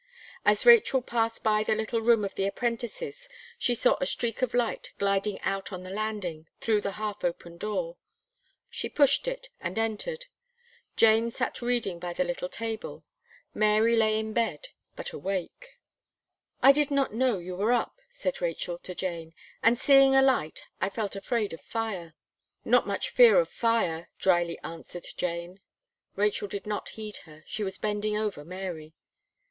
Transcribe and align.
As 0.43 0.65
Rachel 0.65 1.03
passed 1.03 1.43
by 1.43 1.61
the 1.63 1.75
little 1.75 2.01
room 2.01 2.25
of 2.25 2.33
the 2.33 2.47
apprentices, 2.47 3.29
she 3.59 3.75
saw 3.75 3.97
a 4.01 4.07
streak 4.07 4.41
of 4.41 4.55
light 4.55 4.93
gliding 4.97 5.39
out 5.41 5.71
on 5.71 5.83
the 5.83 5.91
landing, 5.91 6.47
through 6.59 6.81
the 6.81 6.93
half 6.93 7.23
open 7.23 7.55
door. 7.59 7.97
She 8.67 8.89
pushed 8.89 9.27
it, 9.27 9.49
and 9.59 9.77
entered. 9.77 10.25
Jane 10.95 11.29
sat 11.29 11.61
reading 11.61 11.99
by 11.99 12.13
the 12.13 12.23
little 12.23 12.49
table; 12.49 13.05
Mary 13.53 13.95
lay 13.95 14.17
in 14.17 14.33
bed, 14.33 14.69
but 14.95 15.13
awake. 15.13 15.77
"I 16.63 16.71
did 16.71 16.89
not 16.89 17.13
know 17.13 17.37
you 17.37 17.55
were 17.55 17.71
up," 17.71 17.99
said 18.09 18.41
Rachel 18.41 18.79
to 18.79 18.95
Jane, 18.95 19.35
"and 19.61 19.77
seeing 19.77 20.15
a 20.15 20.23
light, 20.23 20.63
I 20.81 20.89
felt 20.89 21.15
afraid 21.15 21.53
of 21.53 21.61
fire." 21.61 22.15
"Not 22.65 22.87
much 22.87 23.11
fear 23.11 23.39
of 23.39 23.49
fire," 23.49 24.09
drily 24.17 24.57
answered 24.63 25.05
Jane. 25.15 25.59
Rachel 26.15 26.47
did 26.47 26.65
not 26.65 26.89
heed 26.89 27.17
her 27.25 27.43
she 27.45 27.63
was 27.63 27.77
bending 27.77 28.17
over 28.17 28.43
Mary. 28.43 28.95